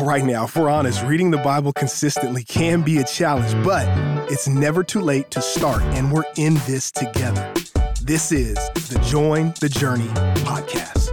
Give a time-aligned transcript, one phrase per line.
[0.00, 3.86] All right, now, if we're honest, reading the Bible consistently can be a challenge, but
[4.32, 7.52] it's never too late to start, and we're in this together.
[8.00, 10.08] This is the Join the Journey
[10.46, 11.10] podcast.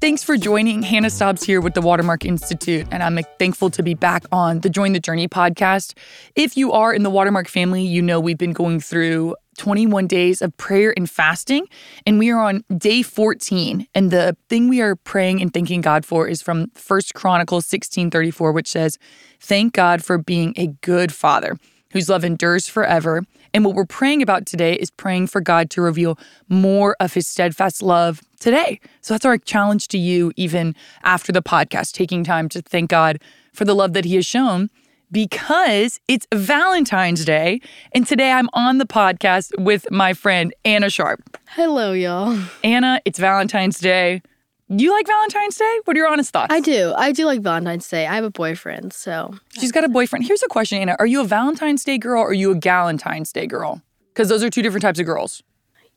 [0.00, 0.82] Thanks for joining.
[0.82, 4.68] Hannah Staubs here with the Watermark Institute, and I'm thankful to be back on the
[4.68, 5.96] Join the Journey podcast.
[6.34, 10.42] If you are in the Watermark family, you know we've been going through 21 days
[10.42, 11.66] of prayer and fasting,
[12.06, 13.86] and we are on day 14.
[13.94, 18.52] And the thing we are praying and thanking God for is from First Chronicles 16:34,
[18.52, 18.98] which says,
[19.40, 21.58] "Thank God for being a good father."
[21.92, 23.24] Whose love endures forever.
[23.54, 26.18] And what we're praying about today is praying for God to reveal
[26.48, 28.80] more of his steadfast love today.
[29.00, 33.18] So that's our challenge to you, even after the podcast, taking time to thank God
[33.54, 34.68] for the love that he has shown
[35.10, 37.60] because it's Valentine's Day.
[37.92, 41.38] And today I'm on the podcast with my friend Anna Sharpe.
[41.48, 42.38] Hello, y'all.
[42.64, 44.22] Anna, it's Valentine's Day.
[44.68, 45.80] You like Valentine's Day?
[45.84, 46.52] What are your honest thoughts?
[46.52, 46.92] I do.
[46.96, 48.06] I do like Valentine's Day.
[48.06, 49.34] I have a boyfriend, so.
[49.58, 50.26] She's got a boyfriend.
[50.26, 50.96] Here's a question, Anna.
[50.98, 53.80] Are you a Valentine's Day girl or are you a Galentine's Day girl?
[54.12, 55.42] Because those are two different types of girls.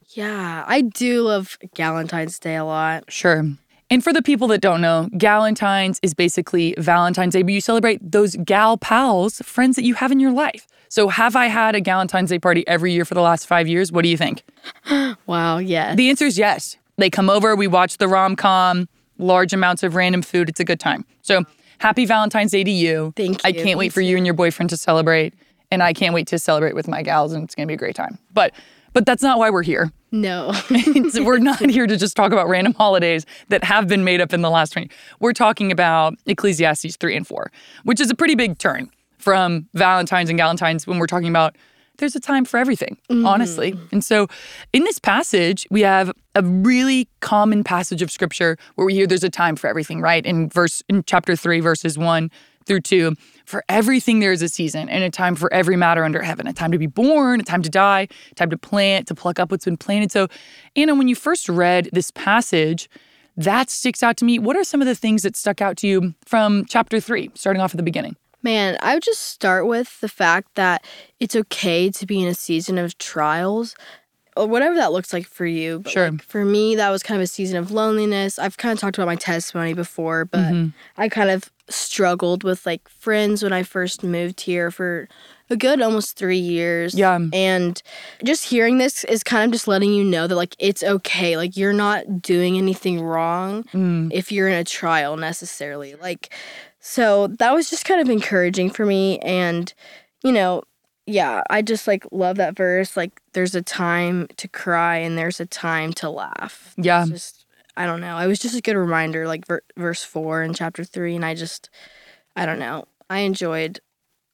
[0.09, 3.11] Yeah, I do love Galentine's Day a lot.
[3.11, 3.45] Sure.
[3.91, 8.11] And for the people that don't know, Galentine's is basically Valentine's Day, but you celebrate
[8.11, 10.67] those gal pals, friends that you have in your life.
[10.89, 13.91] So, have I had a Galentine's Day party every year for the last five years?
[13.91, 14.43] What do you think?
[15.25, 15.95] wow, yes.
[15.95, 16.77] The answer is yes.
[16.97, 20.49] They come over, we watch the rom com, large amounts of random food.
[20.49, 21.05] It's a good time.
[21.21, 21.43] So,
[21.79, 23.13] happy Valentine's Day to you.
[23.15, 23.47] Thank you.
[23.47, 25.33] I can't wait for you and your boyfriend to celebrate.
[25.71, 27.95] And I can't wait to celebrate with my gals, and it's gonna be a great
[27.95, 28.17] time.
[28.33, 28.53] But
[28.93, 29.91] but that's not why we're here.
[30.11, 30.53] No.
[31.15, 34.41] we're not here to just talk about random holidays that have been made up in
[34.41, 34.89] the last 20.
[35.19, 37.51] We're talking about Ecclesiastes 3 and 4,
[37.83, 41.55] which is a pretty big turn from Valentine's and Galentine's when we're talking about
[41.97, 43.27] there's a time for everything, mm.
[43.27, 43.77] honestly.
[43.91, 44.27] And so
[44.71, 49.23] in this passage, we have a really common passage of scripture where we hear there's
[49.23, 50.25] a time for everything, right?
[50.25, 52.31] In verse in chapter 3 verses 1
[52.69, 56.21] through 2, for everything there is a season and a time for every matter under
[56.21, 59.15] heaven, a time to be born, a time to die, a time to plant, to
[59.15, 60.11] pluck up what's been planted.
[60.11, 60.27] So,
[60.75, 62.89] Anna, when you first read this passage,
[63.35, 64.37] that sticks out to me.
[64.37, 67.61] What are some of the things that stuck out to you from chapter 3, starting
[67.61, 68.15] off at the beginning?
[68.43, 70.85] Man, I would just start with the fact that
[71.19, 73.75] it's okay to be in a season of trials
[74.39, 75.79] or whatever that looks like for you.
[75.79, 76.11] But sure.
[76.11, 78.39] Like for me, that was kind of a season of loneliness.
[78.39, 80.67] I've kind of talked about my testimony before, but mm-hmm.
[80.97, 85.07] I kind of struggled with like friends when I first moved here for
[85.49, 86.95] a good almost three years.
[86.95, 87.19] Yeah.
[87.33, 87.81] And
[88.23, 91.37] just hearing this is kind of just letting you know that like it's okay.
[91.37, 94.09] Like you're not doing anything wrong mm.
[94.13, 95.95] if you're in a trial necessarily.
[95.95, 96.33] Like,
[96.79, 99.19] so that was just kind of encouraging for me.
[99.19, 99.73] And,
[100.23, 100.63] you know,
[101.09, 102.95] yeah, I just like love that verse.
[102.95, 106.73] Like, there's a time to cry and there's a time to laugh.
[106.77, 107.01] Yeah.
[107.01, 108.17] It's just, I don't know.
[108.17, 111.15] It was just a good reminder, like ver- verse four in chapter three.
[111.15, 111.69] And I just,
[112.35, 112.85] I don't know.
[113.09, 113.79] I enjoyed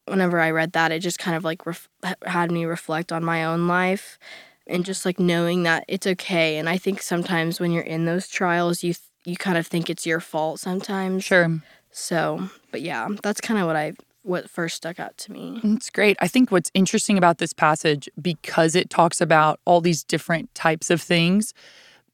[0.07, 0.91] whenever I read that.
[0.91, 1.89] It just kind of like ref-
[2.25, 4.19] had me reflect on my own life
[4.67, 6.57] and just like knowing that it's okay.
[6.57, 9.89] And I think sometimes when you're in those trials, you, th- you kind of think
[9.89, 11.23] it's your fault sometimes.
[11.23, 11.61] Sure.
[11.91, 13.93] So, but yeah, that's kind of what I
[14.25, 15.61] what first stuck out to me.
[15.63, 16.17] It's great.
[16.19, 20.89] I think what's interesting about this passage, because it talks about all these different types
[20.89, 21.53] of things,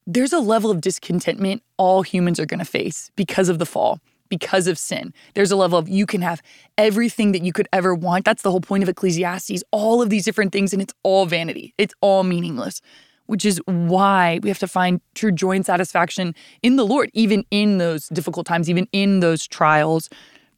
[0.05, 3.99] there's a level of discontentment all humans are going to face because of the fall,
[4.29, 5.13] because of sin.
[5.35, 6.41] There's a level of you can have
[6.77, 8.25] everything that you could ever want.
[8.25, 11.73] That's the whole point of Ecclesiastes, all of these different things, and it's all vanity,
[11.77, 12.81] it's all meaningless.
[13.27, 17.45] Which is why we have to find true joy and satisfaction in the Lord, even
[17.49, 20.09] in those difficult times, even in those trials.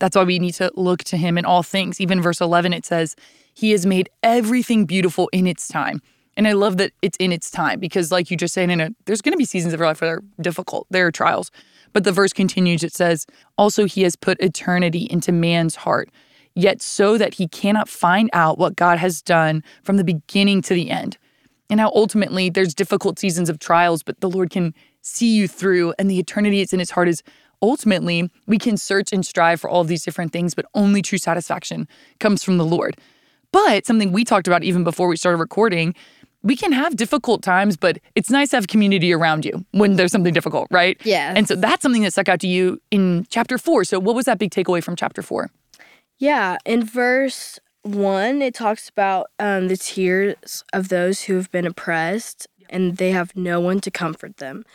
[0.04, 2.02] That's why we need to look to him in all things.
[2.02, 3.16] Even verse 11, it says,
[3.54, 6.02] He has made everything beautiful in its time.
[6.36, 8.90] And I love that it's in its time because, like you just said, in a,
[9.06, 10.88] there's going to be seasons of our life that are difficult.
[10.90, 11.52] There are trials.
[11.94, 12.84] But the verse continues.
[12.84, 13.26] It says,
[13.58, 16.10] Also, he has put eternity into man's heart,
[16.54, 20.74] yet so that he cannot find out what God has done from the beginning to
[20.74, 21.18] the end.
[21.70, 25.94] And how ultimately there's difficult seasons of trials, but the Lord can see you through,
[25.98, 27.24] and the eternity it's in his heart is
[27.64, 31.88] ultimately we can search and strive for all these different things, but only true satisfaction
[32.20, 32.98] comes from the Lord.
[33.52, 35.96] But something we talked about even before we started recording,
[36.42, 40.12] we can have difficult times, but it's nice to have community around you when there's
[40.12, 41.00] something difficult, right?
[41.06, 41.34] Yeah.
[41.36, 43.86] And so that's something that stuck out to you in chapter four.
[43.86, 45.50] So, what was that big takeaway from chapter four?
[46.18, 46.58] Yeah.
[46.66, 52.48] In verse one, it talks about um, the tears of those who have been oppressed
[52.70, 54.66] and they have no one to comfort them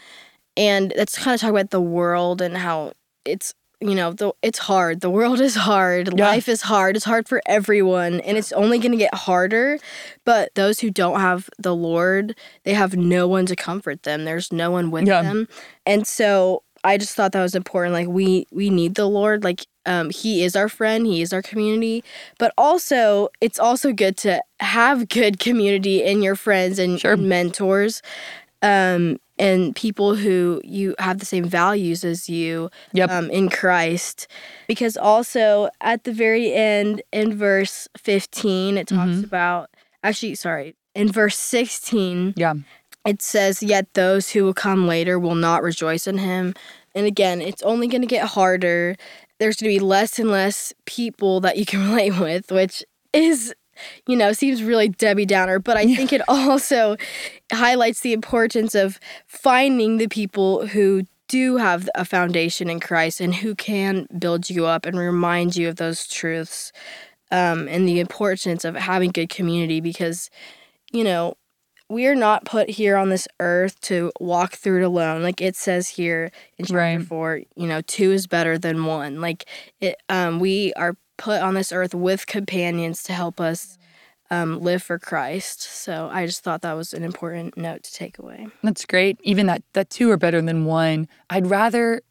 [0.59, 2.93] and that's kind of talk about the world and how
[3.25, 6.27] it's you know the, it's hard the world is hard yeah.
[6.27, 9.79] life is hard it's hard for everyone and it's only going to get harder
[10.25, 14.53] but those who don't have the lord they have no one to comfort them there's
[14.53, 15.23] no one with yeah.
[15.23, 15.47] them
[15.87, 17.93] and so I just thought that was important.
[17.93, 19.43] Like we we need the Lord.
[19.43, 21.07] Like um, He is our friend.
[21.07, 22.05] He is our community.
[22.39, 27.17] But also, it's also good to have good community in your friends and Sure.
[27.17, 28.01] mentors,
[28.63, 33.11] um, and people who you have the same values as you Yep.
[33.11, 34.27] um, in Christ.
[34.67, 39.25] Because also at the very end, in verse fifteen, it talks Mhm.
[39.25, 39.71] about.
[40.03, 42.55] Actually, sorry, in verse sixteen yeah.
[43.07, 46.55] it says, Yet those who will come later will not rejoice in him.
[46.95, 48.97] And again, it's only going to get harder.
[49.39, 53.55] There's going to be less and less people that you can relate with, which is,
[54.07, 55.59] you know, seems really Debbie Downer.
[55.59, 55.97] But I Yeah.
[55.97, 56.97] think it also
[57.53, 63.35] highlights the importance of finding the people who do have a foundation in Christ and
[63.35, 66.73] who can build you up and remind you of those truths
[67.31, 70.31] um, and the importance of having good community because,
[70.93, 71.35] you know,
[71.91, 75.23] we are not put here on this earth to walk through it alone.
[75.23, 77.03] Like it says here in chapter Right.
[77.03, 79.21] four, you know, two is better than one.
[79.21, 79.47] Like
[79.81, 83.77] it, um, we are put on this earth with companions to help us
[84.31, 85.63] um, live for Christ.
[85.63, 88.49] So I just thought that was an important note to take away.
[88.63, 89.19] That's great.
[89.23, 91.09] Even that that two are better than one.
[91.31, 92.03] I'd rather,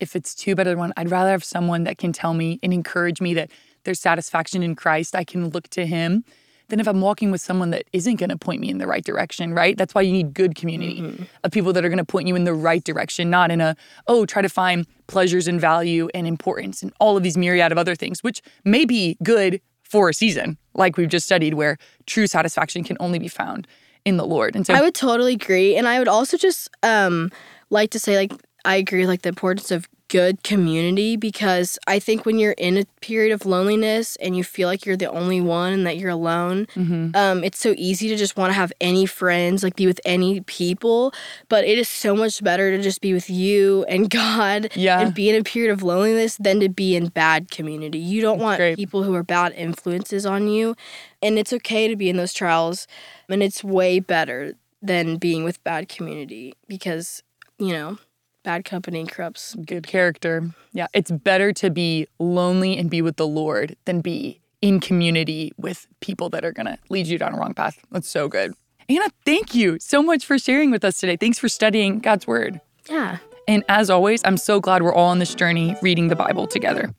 [0.00, 2.72] if it's two better than one, I'd rather have someone that can tell me and
[2.72, 3.50] encourage me that
[3.84, 5.16] there's satisfaction in Christ.
[5.16, 6.24] I can look to Him.
[6.72, 9.04] Than if I'm walking with someone that isn't going to point me in the right
[9.04, 9.76] direction, right?
[9.76, 12.44] That's why you need good community of people that are going to point you in
[12.44, 13.76] the right direction, not in a,
[14.06, 17.76] oh, try to find pleasures and value and importance and all of these myriad of
[17.76, 21.76] other things, which may be good for a season, like we've just studied, where
[22.06, 23.68] true satisfaction can only be found
[24.06, 24.56] in the Lord.
[24.56, 27.30] And so I would totally agree, and I would also just um,
[27.68, 28.32] like to say, like,
[28.64, 32.76] I agree with like the importance of good community because I think when you're in
[32.76, 36.10] a period of loneliness and you feel like you're the only one and that you're
[36.10, 37.16] alone, Mhm.
[37.16, 40.40] um, it's so easy to just want to have any friends, like be with any
[40.42, 41.14] people.
[41.48, 45.00] But it is so much better to just be with you and God Yeah.
[45.00, 47.98] and be in a period of loneliness than to be in bad community.
[47.98, 48.76] You don't want great.
[48.76, 50.76] people who are bad influences on you.
[51.22, 52.86] And it's okay to be in those trials.
[53.30, 57.22] And it's way better than being with bad community because,
[57.58, 57.96] you know,
[58.42, 59.54] bad company corrupts.
[59.64, 60.50] good character.
[60.72, 65.52] Yeah, it's better to be lonely and be with the Lord than be in community
[65.56, 67.78] with people that are going to lead you down a wrong path.
[67.90, 68.54] That's so good.
[68.88, 71.16] Anna, thank you so much for sharing with us today.
[71.16, 72.60] Thanks for studying God's word.
[72.88, 73.18] Yeah.
[73.48, 76.94] And as always, I'm so glad we're all on this journey reading the Bible together.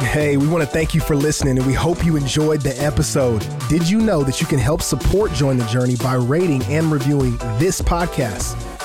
[0.00, 3.44] Hey, we want to thank you for listening and we hope you enjoyed the episode.
[3.68, 7.36] Did you know that you can help support Join the Journey by rating and reviewing
[7.58, 8.73] this podcast?